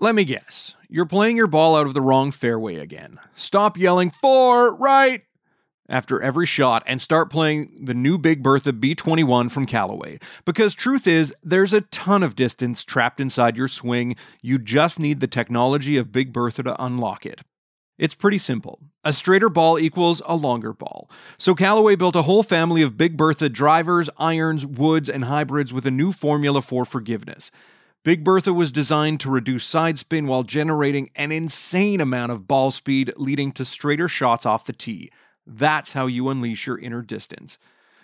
[0.00, 0.76] Let me guess.
[0.88, 3.18] You're playing your ball out of the wrong fairway again.
[3.34, 5.22] Stop yelling, four, right,
[5.88, 10.20] after every shot and start playing the new Big Bertha B21 from Callaway.
[10.44, 14.14] Because truth is, there's a ton of distance trapped inside your swing.
[14.40, 17.42] You just need the technology of Big Bertha to unlock it.
[17.98, 18.78] It's pretty simple.
[19.02, 21.10] A straighter ball equals a longer ball.
[21.36, 25.86] So Callaway built a whole family of Big Bertha drivers, irons, woods, and hybrids with
[25.86, 27.50] a new formula for forgiveness.
[28.08, 32.70] Big Bertha was designed to reduce side spin while generating an insane amount of ball
[32.70, 35.12] speed, leading to straighter shots off the tee.
[35.46, 37.58] That's how you unleash your inner distance.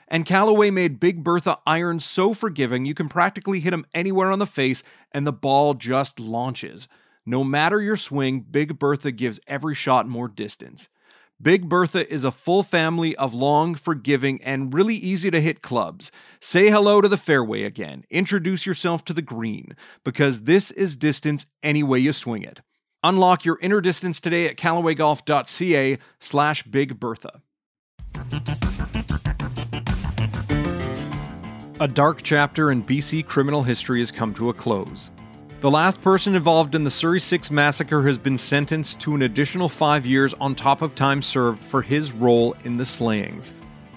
[0.07, 4.41] And Callaway made Big Bertha irons so forgiving you can practically hit them anywhere on
[4.41, 6.87] the face and the ball just launches.
[7.25, 10.91] No matter your swing, Big Bertha gives every shot more distance.
[11.43, 16.13] Big Bertha is a full family of long, forgiving, and really easy to hit clubs.
[16.41, 18.05] Say hello to the fairway again.
[18.09, 19.75] Introduce yourself to the green,
[20.05, 22.61] because this is distance any way you swing it.
[23.03, 27.43] Unlock your inner distance today at callawaygolf.ca slash Big Bertha.
[31.81, 35.11] A dark chapter in BC criminal history has come to a close.
[35.65, 39.71] The last person involved in the Surrey 6 massacre has been sentenced to an additional
[39.71, 43.55] five years on top of time served for his role in the slayings.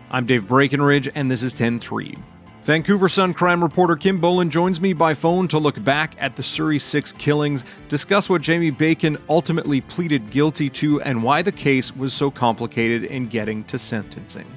[0.09, 2.17] I'm Dave Breakenridge, and this is 10 3.
[2.61, 6.41] Vancouver Sun crime reporter Kim Bolan joins me by phone to look back at the
[6.41, 11.93] Surrey 6 killings, discuss what Jamie Bacon ultimately pleaded guilty to, and why the case
[11.93, 14.47] was so complicated in getting to sentencing.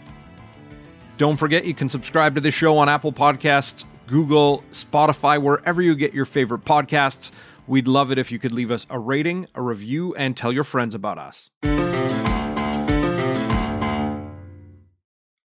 [1.17, 5.95] Don't forget you can subscribe to this show on Apple Podcasts, Google, Spotify, wherever you
[5.95, 7.31] get your favorite podcasts.
[7.67, 10.65] We'd love it if you could leave us a rating, a review, and tell your
[10.65, 11.51] friends about us.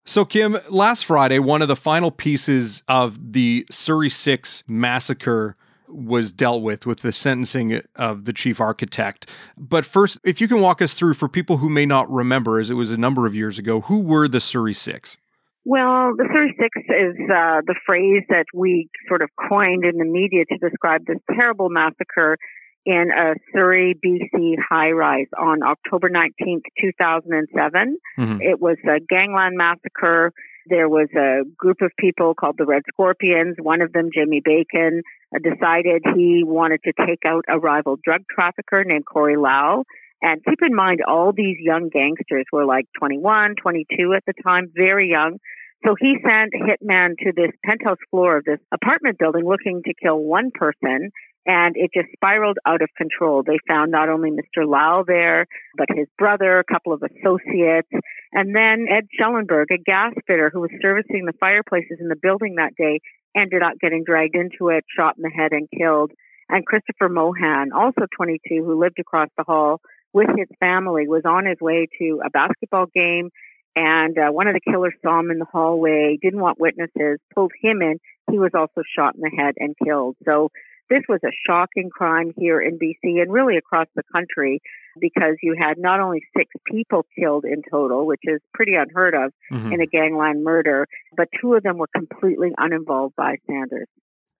[0.04, 5.56] So, Kim, last Friday, one of the final pieces of the Surrey 6 massacre
[5.88, 9.30] was dealt with with the sentencing of the chief architect.
[9.56, 12.70] But first, if you can walk us through for people who may not remember, as
[12.70, 15.18] it was a number of years ago, who were the Surrey Six?
[15.66, 20.04] Well, the Surrey Six is uh, the phrase that we sort of coined in the
[20.04, 22.38] media to describe this terrible massacre
[22.86, 27.98] in a Surrey, BC high rise on October 19th, 2007.
[28.16, 28.40] Mm-hmm.
[28.40, 30.32] It was a gangland massacre.
[30.68, 33.56] There was a group of people called the Red Scorpions.
[33.60, 35.02] One of them, Jimmy Bacon,
[35.34, 39.84] uh, decided he wanted to take out a rival drug trafficker named Corey Lal.
[40.26, 44.72] And keep in mind, all these young gangsters were like 21, 22 at the time,
[44.74, 45.38] very young.
[45.86, 50.18] So he sent hitman to this penthouse floor of this apartment building looking to kill
[50.18, 51.12] one person
[51.46, 53.44] and it just spiraled out of control.
[53.46, 54.66] They found not only Mr.
[54.68, 57.88] Lal there, but his brother, a couple of associates,
[58.32, 62.56] and then Ed Schellenberg, a gas fitter who was servicing the fireplaces in the building
[62.56, 62.98] that day,
[63.36, 66.10] ended up getting dragged into it, shot in the head, and killed.
[66.48, 69.80] And Christopher Mohan, also 22, who lived across the hall
[70.16, 73.30] with his family, was on his way to a basketball game
[73.76, 77.52] and uh, one of the killers saw him in the hallway, didn't want witnesses, pulled
[77.60, 78.00] him in.
[78.30, 80.16] He was also shot in the head and killed.
[80.24, 80.50] So
[80.88, 84.60] this was a shocking crime here in BC and really across the country
[84.98, 89.32] because you had not only six people killed in total, which is pretty unheard of
[89.52, 89.72] mm-hmm.
[89.72, 93.88] in a gangland murder, but two of them were completely uninvolved bystanders.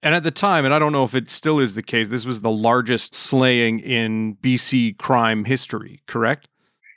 [0.06, 2.24] And at the time, and I don't know if it still is the case, this
[2.24, 6.48] was the largest slaying in BC crime history, correct?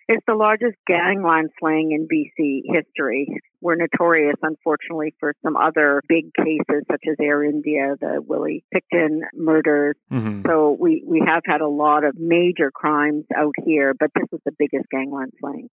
[0.07, 3.27] It's the largest gangland slaying in BC history.
[3.61, 9.21] We're notorious, unfortunately, for some other big cases such as Air India, the Willie Pickton
[9.33, 9.95] murders.
[10.11, 10.43] Mm-hmm.
[10.45, 14.41] So we, we have had a lot of major crimes out here, but this was
[14.45, 15.69] the biggest gangland slaying.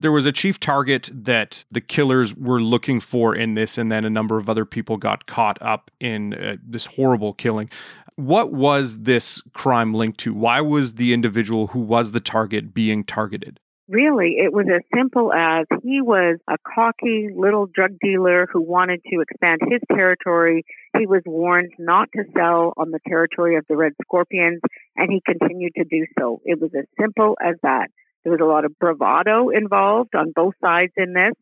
[0.00, 4.04] There was a chief target that the killers were looking for in this, and then
[4.04, 7.70] a number of other people got caught up in uh, this horrible killing.
[8.16, 10.34] What was this crime linked to?
[10.34, 13.58] Why was the individual who was the target being targeted?
[13.88, 19.00] Really, it was as simple as he was a cocky little drug dealer who wanted
[19.12, 20.64] to expand his territory.
[20.98, 24.60] He was warned not to sell on the territory of the Red Scorpions,
[24.96, 26.40] and he continued to do so.
[26.44, 27.88] It was as simple as that.
[28.26, 31.34] There was a lot of bravado involved on both sides in this.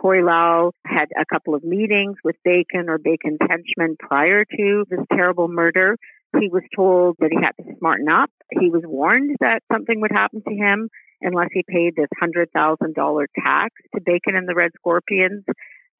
[0.00, 5.00] Corey Lal had a couple of meetings with Bacon or Bacon's henchmen prior to this
[5.12, 5.98] terrible murder.
[6.40, 8.30] He was told that he had to smarten up.
[8.50, 10.88] He was warned that something would happen to him
[11.20, 15.44] unless he paid this $100,000 tax to Bacon and the Red Scorpions.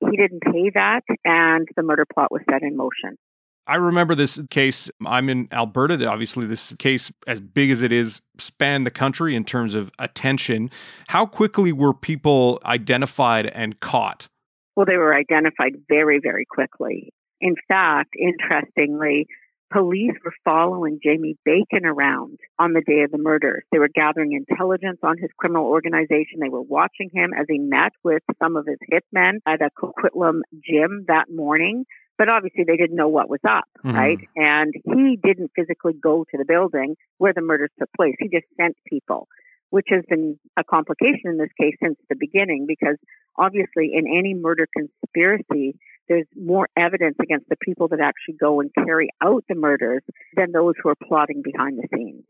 [0.00, 3.18] He didn't pay that, and the murder plot was set in motion.
[3.66, 4.90] I remember this case.
[5.06, 6.08] I'm in Alberta.
[6.08, 10.70] Obviously, this case, as big as it is, spanned the country in terms of attention.
[11.08, 14.28] How quickly were people identified and caught?
[14.74, 17.12] Well, they were identified very, very quickly.
[17.40, 19.26] In fact, interestingly,
[19.72, 23.62] police were following Jamie Bacon around on the day of the murders.
[23.70, 26.40] They were gathering intelligence on his criminal organization.
[26.40, 30.40] They were watching him as he met with some of his hitmen at a Coquitlam
[30.52, 31.84] gym that morning.
[32.22, 33.96] But obviously they didn't know what was up, mm-hmm.
[33.96, 34.18] right?
[34.36, 38.14] And he didn't physically go to the building where the murders took place.
[38.20, 39.26] He just sent people
[39.70, 42.98] which has been a complication in this case since the beginning because
[43.38, 45.74] obviously in any murder conspiracy,
[46.08, 50.02] there's more evidence against the people that actually go and carry out the murders
[50.36, 52.22] than those who are plotting behind the scenes.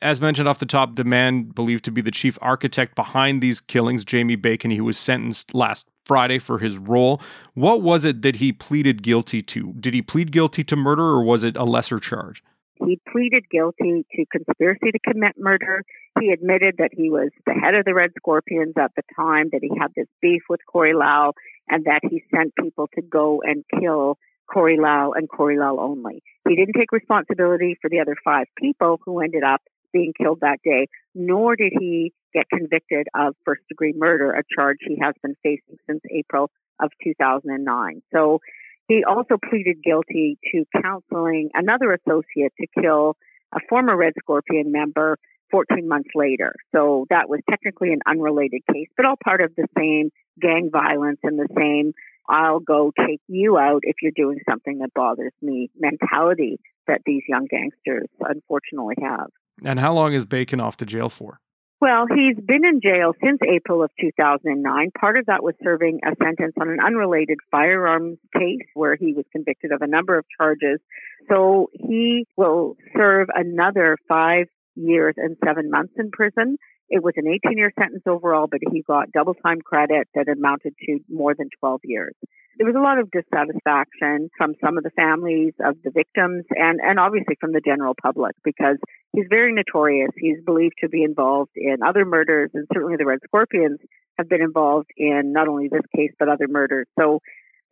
[0.00, 3.60] As mentioned off the top, the man believed to be the chief architect behind these
[3.60, 7.20] killings, Jamie Bacon, he was sentenced last Friday for his role.
[7.54, 9.74] What was it that he pleaded guilty to?
[9.74, 12.42] Did he plead guilty to murder or was it a lesser charge?
[12.84, 15.82] He pleaded guilty to conspiracy to commit murder.
[16.20, 19.62] He admitted that he was the head of the Red Scorpions at the time, that
[19.62, 21.34] he had this beef with Corey Lal,
[21.68, 24.18] and that he sent people to go and kill
[24.52, 26.22] Corey Lal and Corey Lal only.
[26.46, 29.62] He didn't take responsibility for the other five people who ended up
[29.92, 34.78] being killed that day, nor did he get convicted of first degree murder, a charge
[34.80, 36.50] he has been facing since April
[36.80, 38.02] of 2009.
[38.12, 38.40] So
[38.88, 43.16] he also pleaded guilty to counseling another associate to kill
[43.54, 45.18] a former Red Scorpion member
[45.50, 46.54] 14 months later.
[46.74, 50.10] So that was technically an unrelated case, but all part of the same
[50.40, 51.92] gang violence and the same
[52.28, 56.58] I'll go take you out if you're doing something that bothers me mentality
[56.88, 59.28] that these young gangsters unfortunately have.
[59.64, 61.38] And how long is Bacon off to jail for?
[61.78, 64.90] Well, he's been in jail since April of 2009.
[64.98, 69.26] Part of that was serving a sentence on an unrelated firearms case where he was
[69.30, 70.80] convicted of a number of charges.
[71.28, 76.56] So he will serve another five years and seven months in prison.
[76.88, 80.74] It was an 18 year sentence overall, but he got double time credit that amounted
[80.86, 82.14] to more than 12 years.
[82.58, 86.80] There was a lot of dissatisfaction from some of the families of the victims and,
[86.82, 88.78] and obviously from the general public because
[89.12, 90.10] he's very notorious.
[90.16, 93.78] He's believed to be involved in other murders and certainly the Red Scorpions
[94.16, 96.86] have been involved in not only this case but other murders.
[96.98, 97.20] So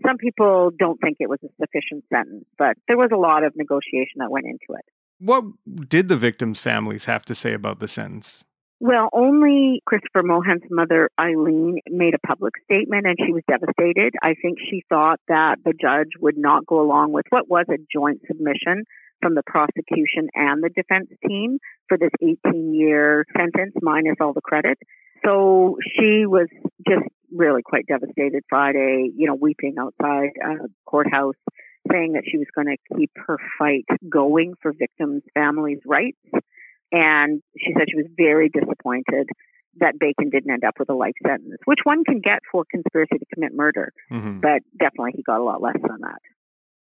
[0.04, 3.54] some people don't think it was a sufficient sentence, but there was a lot of
[3.56, 4.84] negotiation that went into it.
[5.18, 5.44] What
[5.88, 8.44] did the victims' families have to say about the sentence?
[8.80, 14.14] Well, only Christopher Mohan's mother, Eileen, made a public statement and she was devastated.
[14.22, 17.78] I think she thought that the judge would not go along with what was a
[17.92, 18.84] joint submission
[19.22, 24.42] from the prosecution and the defense team for this 18 year sentence minus all the
[24.42, 24.78] credit.
[25.24, 26.48] So she was
[26.86, 31.36] just really quite devastated Friday, you know, weeping outside a courthouse
[31.90, 36.18] saying that she was going to keep her fight going for victims' families' rights
[36.94, 39.28] and she said she was very disappointed
[39.80, 43.18] that Bacon didn't end up with a life sentence, which one can get for conspiracy
[43.18, 43.92] to commit murder.
[44.12, 44.38] Mm-hmm.
[44.38, 46.20] But definitely he got a lot less than that.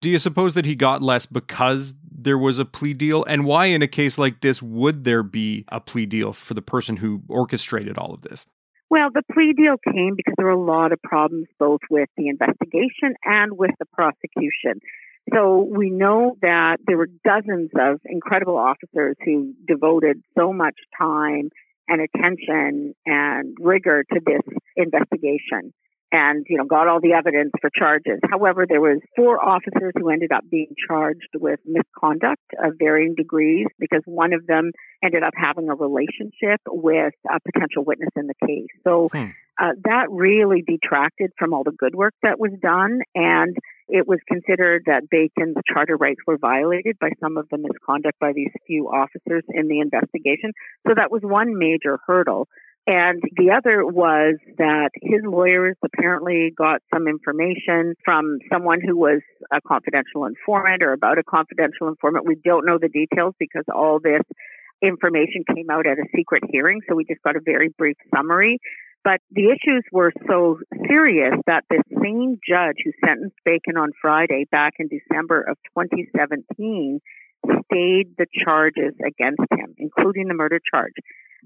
[0.00, 3.24] Do you suppose that he got less because there was a plea deal?
[3.24, 6.62] And why, in a case like this, would there be a plea deal for the
[6.62, 8.46] person who orchestrated all of this?
[8.88, 12.28] Well, the plea deal came because there were a lot of problems both with the
[12.28, 14.80] investigation and with the prosecution.
[15.32, 21.50] So we know that there were dozens of incredible officers who devoted so much time
[21.88, 24.42] and attention and rigor to this
[24.76, 25.72] investigation
[26.12, 30.08] and you know got all the evidence for charges however there was four officers who
[30.08, 34.70] ended up being charged with misconduct of varying degrees because one of them
[35.02, 39.26] ended up having a relationship with a potential witness in the case so hmm.
[39.60, 43.56] uh, that really detracted from all the good work that was done and
[43.88, 48.32] it was considered that Bacon's charter rights were violated by some of the misconduct by
[48.34, 50.52] these few officers in the investigation.
[50.86, 52.48] So that was one major hurdle.
[52.88, 59.22] And the other was that his lawyers apparently got some information from someone who was
[59.52, 62.26] a confidential informant or about a confidential informant.
[62.26, 64.22] We don't know the details because all this
[64.82, 68.60] information came out at a secret hearing, so we just got a very brief summary.
[69.06, 70.58] But the issues were so
[70.88, 76.98] serious that this same judge who sentenced Bacon on Friday back in December of 2017
[77.46, 80.94] stayed the charges against him, including the murder charge,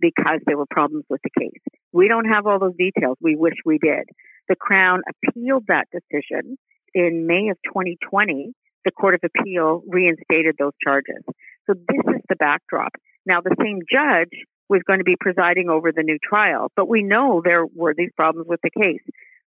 [0.00, 1.60] because there were problems with the case.
[1.92, 3.18] We don't have all those details.
[3.20, 4.08] We wish we did.
[4.48, 6.56] The Crown appealed that decision
[6.94, 8.54] in May of 2020.
[8.86, 11.22] The Court of Appeal reinstated those charges.
[11.66, 12.92] So this is the backdrop.
[13.26, 14.32] Now, the same judge
[14.70, 18.12] was going to be presiding over the new trial, but we know there were these
[18.16, 19.02] problems with the case.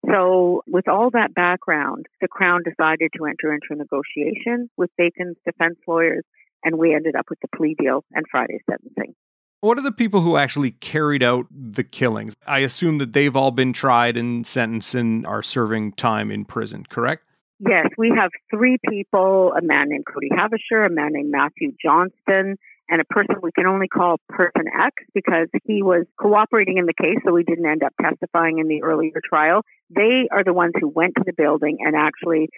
[0.06, 5.38] So, with all that background, the Crown decided to enter into a negotiation with Bacon's
[5.46, 6.26] defense lawyers,
[6.62, 9.16] and we ended up with the plea deal and Friday's sentencing.
[9.62, 12.34] What are the people who actually carried out the killings?
[12.46, 16.86] I assume that they've all been tried and sentenced and are serving time in prison,
[16.90, 17.24] correct?
[17.60, 22.58] Yes, we have three people a man named Cody Haevischer, a man named Matthew Johnston,
[22.90, 26.94] and a person we can only call Person X because he was cooperating in the
[26.94, 29.62] case, so he didn't end up testifying in the earlier trial.
[29.90, 32.50] They are the ones who went to the building and actually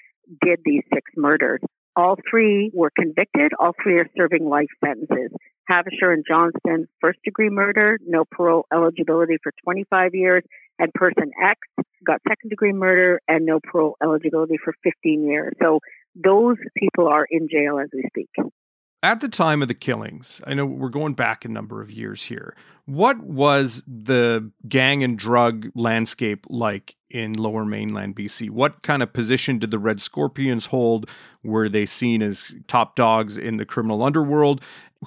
[0.44, 1.62] did these six murders.
[1.96, 3.54] All three were convicted.
[3.60, 5.32] All three are serving life sentences.
[5.70, 10.44] Haevischer and Johnston, first degree murder, no parole eligibility for 25 years,
[10.78, 11.60] and person X
[12.06, 15.54] got second degree murder and no parole eligibility for 15 years.
[15.62, 15.80] So
[16.16, 18.30] those people are in jail as we speak.
[19.06, 22.24] At the time of the killings, I know we're going back a number of years
[22.24, 22.56] here.
[22.86, 28.50] What was the gang and drug landscape like in lower mainland BC?
[28.50, 31.08] What kind of position did the Red Scorpions hold?
[31.44, 34.60] Were they seen as top dogs in the criminal underworld?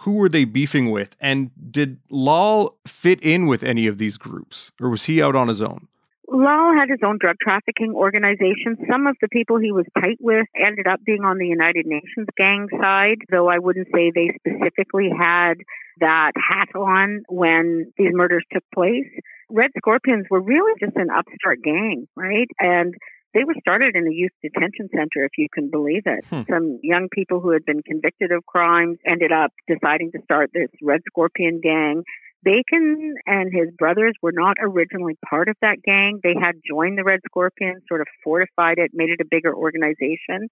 [0.03, 1.17] Who were they beefing with?
[1.19, 5.49] And did Lal fit in with any of these groups, or was he out on
[5.49, 5.89] his own?
[6.31, 8.77] Lal had his own drug trafficking organization.
[8.91, 12.29] Some of the people he was tight with ended up being on the United Nations
[12.37, 15.55] gang side, though I wouldn't say they specifically had
[16.01, 19.09] that hat on when these murders took place.
[19.51, 22.49] Red Scorpions were really just an upstart gang, right?
[22.59, 22.95] And
[23.33, 26.25] they were started in a youth detention center, if you can believe it.
[26.27, 26.43] Hmm.
[26.49, 30.69] Some young people who had been convicted of crimes ended up deciding to start this
[30.83, 32.03] Red Scorpion gang
[32.49, 36.19] Bacon and his brothers were not originally part of that gang.
[36.23, 40.49] They had joined the Red Scorpions, sort of fortified it, made it a bigger organization.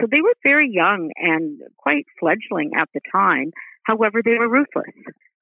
[0.00, 3.50] So they were very young and quite fledgling at the time.
[3.82, 4.94] However, they were ruthless,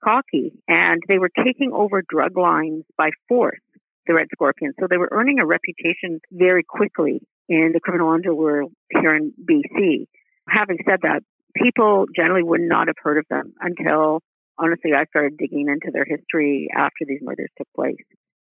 [0.03, 3.61] cocky, and they were taking over drug lines by force,
[4.07, 4.77] the Red Scorpions.
[4.81, 10.07] So they were earning a reputation very quickly in the criminal underworld here in BC.
[10.49, 11.21] Having said that,
[11.55, 14.23] people generally would not have heard of them until
[14.61, 17.97] honestly, I started digging into their history after these murders took place.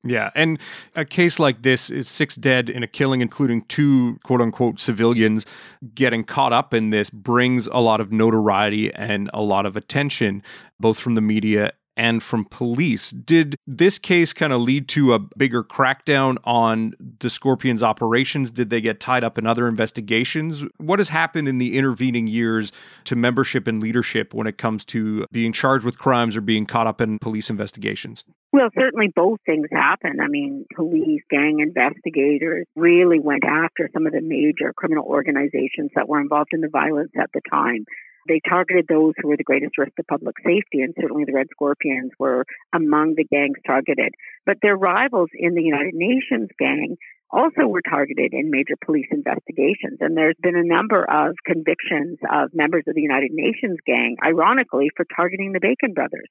[0.03, 0.59] Yeah, and
[0.95, 5.45] a case like this is six dead in a killing, including two quote unquote civilians
[5.93, 10.41] getting caught up in this, brings a lot of notoriety and a lot of attention,
[10.79, 13.11] both from the media and from police.
[13.11, 18.53] Did this case kind of lead to a bigger crackdown on the Scorpions' operations?
[18.53, 20.63] Did they get tied up in other investigations?
[20.77, 22.71] What has happened in the intervening years
[23.03, 26.87] to membership and leadership when it comes to being charged with crimes or being caught
[26.87, 28.23] up in police investigations?
[28.53, 30.21] Well, certainly both things happen.
[30.21, 36.07] I mean, police, gang investigators really went after some of the major criminal organizations that
[36.07, 37.83] were involved in the violence at the time.
[38.29, 41.47] They targeted those who were the greatest risk to public safety, and certainly the Red
[41.49, 44.13] Scorpions were among the gangs targeted.
[44.45, 46.95] But their rivals in the United Nations gang
[47.31, 49.97] also were targeted in major police investigations.
[49.99, 54.89] And there's been a number of convictions of members of the United Nations gang, ironically,
[54.95, 56.29] for targeting the Bacon brothers.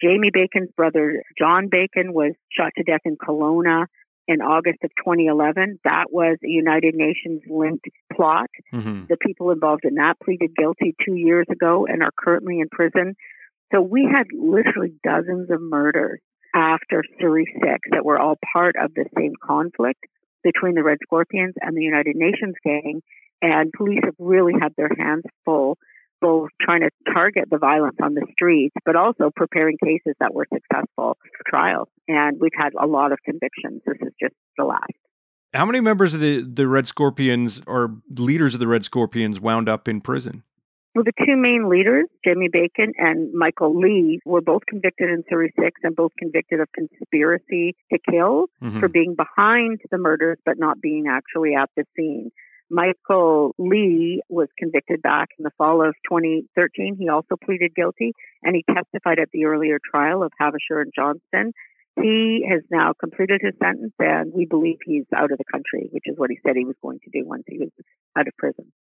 [0.00, 3.86] Jamie Bacon's brother, John Bacon, was shot to death in Kelowna
[4.26, 5.80] in August of 2011.
[5.84, 8.50] That was a United Nations linked plot.
[8.72, 9.06] Mm-hmm.
[9.08, 13.16] The people involved in that pleaded guilty two years ago and are currently in prison.
[13.72, 16.20] So we had literally dozens of murders
[16.54, 20.04] after Surrey 6 that were all part of the same conflict
[20.42, 23.02] between the Red Scorpions and the United Nations gang.
[23.42, 25.78] And police have really had their hands full
[26.60, 31.16] trying to target the violence on the streets, but also preparing cases that were successful
[31.16, 31.88] for trials.
[32.08, 33.82] And we've had a lot of convictions.
[33.86, 34.92] This is just the last.
[35.52, 39.68] How many members of the, the Red Scorpions or leaders of the Red Scorpions wound
[39.68, 40.44] up in prison?
[40.94, 45.80] Well, the two main leaders, Jamie Bacon and Michael Le, were both convicted in 36
[45.84, 48.80] and both convicted of conspiracy to kill mm-hmm.
[48.80, 52.32] for being behind the murders but not being actually at the scene.
[52.70, 56.96] Michael Le was convicted back in the fall of 2013.
[56.98, 58.12] He also pleaded guilty
[58.42, 61.52] and he testified at the earlier trial of Haevischer and Johnston.
[62.00, 66.04] He has now completed his sentence and we believe he's out of the country, which
[66.06, 67.70] is what he said he was going to do once he was
[68.16, 68.72] out of prison.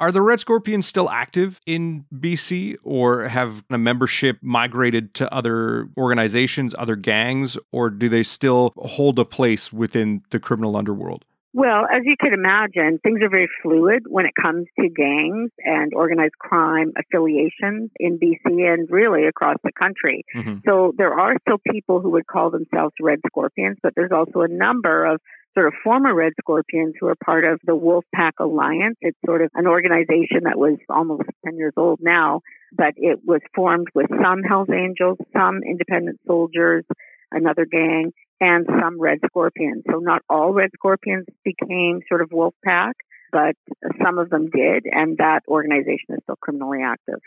[0.00, 5.88] Are the Red Scorpions still active in BC or have a membership migrated to other
[5.96, 11.24] organizations, other gangs, or do they still hold a place within the criminal underworld?
[11.58, 15.92] Well, as you can imagine, things are very fluid when it comes to gangs and
[15.92, 20.24] organized crime affiliations in BC and really across the country.
[20.36, 20.58] Mm-hmm.
[20.64, 24.48] So there are still people who would call themselves Red Scorpions, but there's also a
[24.48, 25.20] number of
[25.54, 28.96] sort of former Red Scorpions who are part of the Wolfpack Alliance.
[29.00, 33.40] It's sort of an organization that was almost 10 years old now, but it was
[33.52, 36.84] formed with some Hells Angels, some independent soldiers,
[37.32, 39.84] another gang, and some red scorpions.
[39.90, 42.96] So not all red scorpions became sort of wolf pack,
[43.32, 43.56] but
[44.02, 47.20] some of them did, and that organization is still criminally active.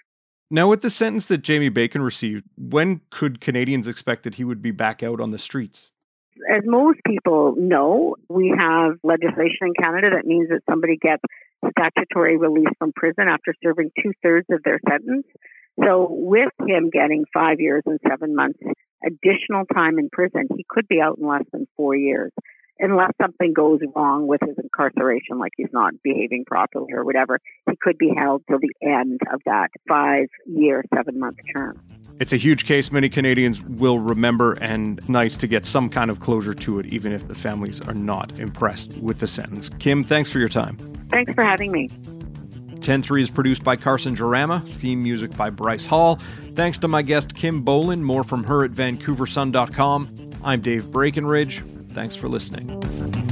[0.50, 4.62] Now, with the sentence that Jamie Bacon received, when could Canadians expect that he would
[4.62, 5.91] be back out on the streets?
[6.50, 11.22] As most people know, we have legislation in Canada that means that somebody gets
[11.70, 15.25] statutory release from prison after serving two thirds of their sentence.
[15.82, 18.60] So, with him getting five years and seven months
[19.05, 22.31] additional time in prison, he could be out in less than four years
[22.81, 27.39] unless something goes wrong with his incarceration, like he's not behaving properly or whatever,
[27.70, 31.79] he could be held till the end of that five year, seven month term.
[32.20, 36.20] It's a huge case many Canadians will remember, and nice to get some kind of
[36.20, 39.70] closure to it, even if the families are not impressed with the sentence.
[39.79, 40.77] Kim, thanks for your time.
[41.10, 41.89] Thanks for having me.
[42.82, 46.20] 10 3 is produced by Carson Jerema, theme music by Bryce Hall.
[46.54, 50.32] Thanks to my guest Kim Bolan, more from her at vancouversun.com.
[50.44, 51.90] I'm Dave Breakenridge.
[51.92, 53.31] Thanks for listening.